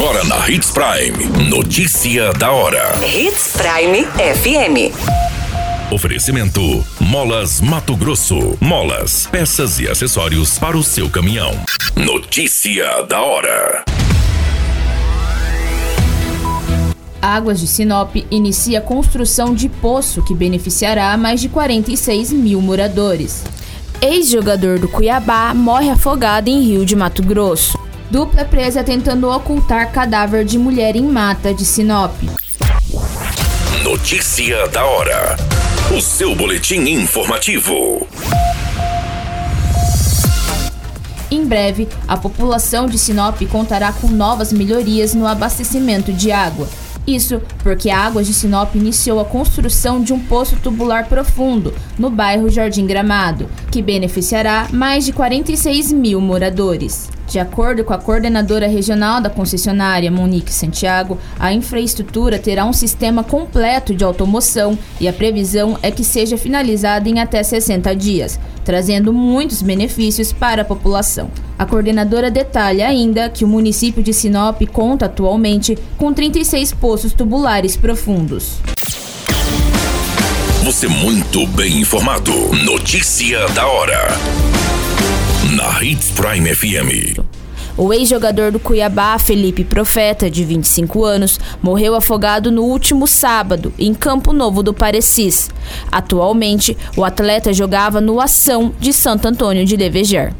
[0.00, 1.50] Agora na Hits Prime.
[1.50, 2.98] Notícia da hora.
[3.04, 4.94] Hits Prime FM.
[5.92, 8.56] Oferecimento: Molas Mato Grosso.
[8.62, 11.52] Molas, peças e acessórios para o seu caminhão.
[11.94, 13.84] Notícia da hora.
[17.20, 23.44] Águas de Sinop inicia a construção de poço que beneficiará mais de 46 mil moradores.
[24.00, 27.78] Ex-jogador do Cuiabá morre afogado em Rio de Mato Grosso.
[28.10, 32.12] Dupla presa tentando ocultar cadáver de mulher em mata de Sinop.
[33.84, 35.36] Notícia da hora.
[35.96, 38.08] O seu boletim informativo.
[41.30, 46.68] Em breve, a população de Sinop contará com novas melhorias no abastecimento de água.
[47.06, 52.10] Isso porque a Águas de Sinop iniciou a construção de um poço tubular profundo no
[52.10, 57.08] bairro Jardim Gramado, que beneficiará mais de 46 mil moradores.
[57.30, 63.22] De acordo com a coordenadora regional da concessionária, Monique Santiago, a infraestrutura terá um sistema
[63.22, 69.12] completo de automoção e a previsão é que seja finalizada em até 60 dias, trazendo
[69.12, 71.30] muitos benefícios para a população.
[71.56, 77.76] A coordenadora detalha ainda que o município de Sinop conta atualmente com 36 poços tubulares
[77.76, 78.56] profundos.
[80.64, 82.32] Você muito bem informado.
[82.64, 84.49] Notícia da hora
[85.48, 87.18] na Hits Prime FM.
[87.76, 93.94] O ex-jogador do Cuiabá, Felipe Profeta, de 25 anos, morreu afogado no último sábado, em
[93.94, 95.48] Campo Novo do Parecis.
[95.90, 100.34] Atualmente, o atleta jogava no Ação de Santo Antônio de Deveger.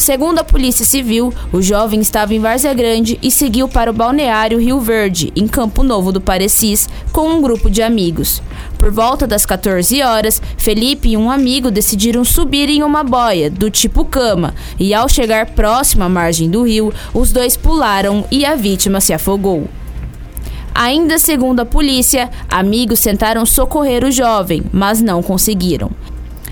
[0.00, 4.58] Segundo a Polícia Civil, o jovem estava em Várzea Grande e seguiu para o balneário
[4.58, 8.42] Rio Verde, em Campo Novo do Parecis, com um grupo de amigos.
[8.78, 13.70] Por volta das 14 horas, Felipe e um amigo decidiram subir em uma boia, do
[13.70, 18.54] tipo cama, e ao chegar próximo à margem do rio, os dois pularam e a
[18.54, 19.68] vítima se afogou.
[20.74, 25.90] Ainda segundo a polícia, amigos tentaram socorrer o jovem, mas não conseguiram.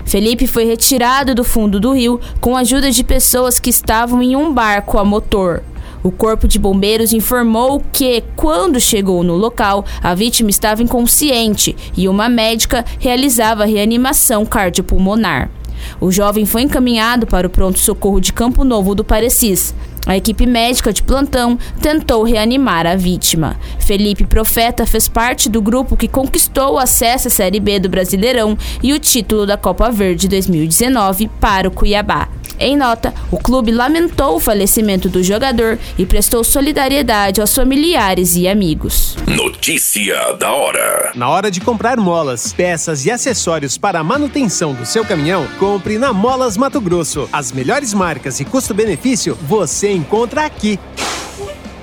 [0.09, 4.35] Felipe foi retirado do fundo do rio com a ajuda de pessoas que estavam em
[4.35, 5.61] um barco a motor.
[6.01, 12.09] O Corpo de Bombeiros informou que, quando chegou no local, a vítima estava inconsciente e
[12.09, 15.51] uma médica realizava reanimação cardiopulmonar.
[15.99, 19.73] O jovem foi encaminhado para o pronto-socorro de Campo Novo do Parecis.
[20.05, 23.59] A equipe médica de plantão tentou reanimar a vítima.
[23.79, 28.57] Felipe Profeta fez parte do grupo que conquistou o acesso à Série B do Brasileirão
[28.81, 32.38] e o título da Copa Verde 2019 para o Cuiabá.
[32.59, 38.47] Em nota, o clube lamentou o falecimento do jogador e prestou solidariedade aos familiares e
[38.47, 39.15] amigos.
[39.25, 44.85] Notícia da hora: Na hora de comprar molas, peças e acessórios para a manutenção do
[44.85, 47.29] seu caminhão, compre na Molas Mato Grosso.
[47.31, 50.77] As melhores marcas e custo-benefício você encontra aqui.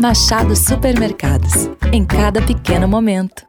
[0.00, 1.70] Machado Supermercados.
[1.92, 3.44] Em cada pequeno momento.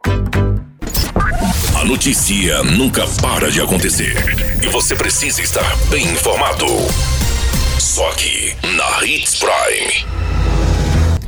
[1.78, 4.16] A notícia nunca para de acontecer
[4.62, 6.66] e você precisa estar bem informado.
[7.78, 10.06] Só aqui na Hits Prime.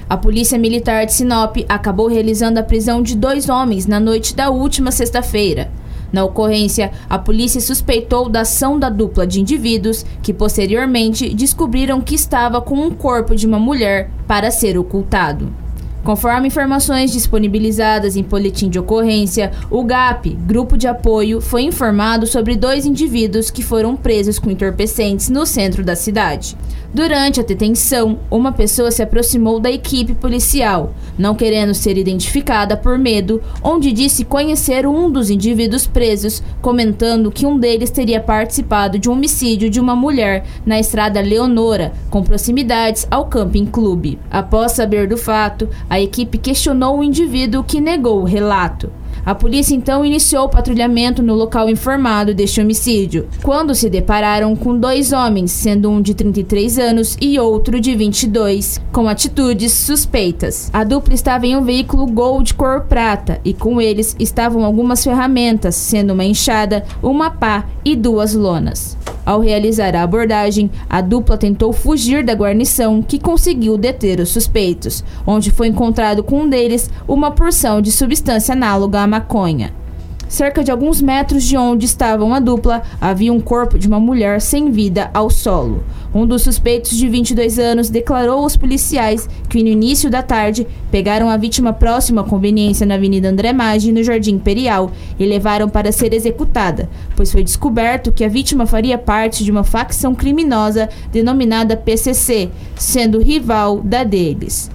[0.08, 4.50] A Polícia Militar de Sinop acabou realizando a prisão de dois homens na noite da
[4.50, 5.70] última sexta-feira.
[6.14, 12.14] Na ocorrência, a polícia suspeitou da ação da dupla de indivíduos que posteriormente descobriram que
[12.14, 15.63] estava com um corpo de uma mulher para ser ocultado.
[16.04, 22.56] Conforme informações disponibilizadas em boletim de ocorrência, o GAP, Grupo de Apoio, foi informado sobre
[22.56, 26.58] dois indivíduos que foram presos com entorpecentes no centro da cidade.
[26.94, 32.96] Durante a detenção, uma pessoa se aproximou da equipe policial, não querendo ser identificada por
[32.96, 39.08] medo, onde disse conhecer um dos indivíduos presos, comentando que um deles teria participado de
[39.08, 44.20] um homicídio de uma mulher na estrada Leonora, com proximidades ao Camping Clube.
[44.30, 48.90] Após saber do fato, a equipe questionou o indivíduo que negou o relato.
[49.24, 54.78] A polícia então iniciou o patrulhamento no local informado deste homicídio, quando se depararam com
[54.78, 60.68] dois homens, sendo um de 33 anos e outro de 22, com atitudes suspeitas.
[60.72, 65.02] A dupla estava em um veículo Gol de cor prata e com eles estavam algumas
[65.02, 68.96] ferramentas, sendo uma enxada, uma pá e duas lonas.
[69.24, 75.02] Ao realizar a abordagem, a dupla tentou fugir da guarnição, que conseguiu deter os suspeitos,
[75.26, 79.83] onde foi encontrado com um deles uma porção de substância análoga à maconha.
[80.28, 84.40] Cerca de alguns metros de onde estavam a dupla, havia um corpo de uma mulher
[84.40, 85.84] sem vida ao solo.
[86.14, 91.28] Um dos suspeitos de 22 anos declarou aos policiais que no início da tarde pegaram
[91.28, 95.90] a vítima próxima à conveniência na Avenida André Maggi, no Jardim Imperial, e levaram para
[95.90, 101.76] ser executada, pois foi descoberto que a vítima faria parte de uma facção criminosa denominada
[101.76, 104.70] PCC, sendo rival da deles.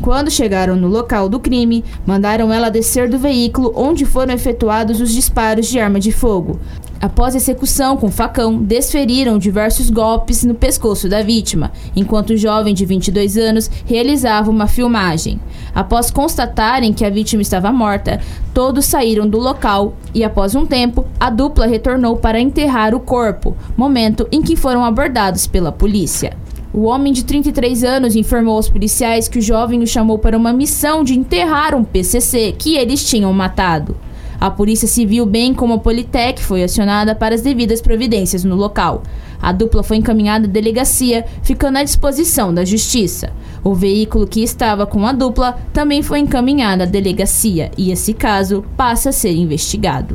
[0.00, 5.12] Quando chegaram no local do crime, mandaram ela descer do veículo onde foram efetuados os
[5.12, 6.58] disparos de arma de fogo.
[7.00, 12.74] Após a execução com facão, desferiram diversos golpes no pescoço da vítima, enquanto o jovem
[12.74, 15.38] de 22 anos realizava uma filmagem.
[15.72, 18.20] Após constatarem que a vítima estava morta,
[18.52, 23.56] todos saíram do local e, após um tempo, a dupla retornou para enterrar o corpo,
[23.76, 26.36] momento em que foram abordados pela polícia.
[26.72, 30.52] O homem de 33 anos informou aos policiais que o jovem o chamou para uma
[30.52, 33.96] missão de enterrar um PCC que eles tinham matado.
[34.40, 39.02] A Polícia Civil, bem como a Politec, foi acionada para as devidas providências no local.
[39.42, 43.32] A dupla foi encaminhada à delegacia, ficando à disposição da Justiça.
[43.64, 48.64] O veículo que estava com a dupla também foi encaminhado à delegacia e esse caso
[48.76, 50.14] passa a ser investigado.